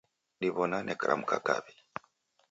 [0.39, 1.73] Diw'onane kiramka kaw'i.